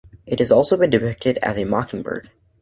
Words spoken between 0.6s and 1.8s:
been depicted as a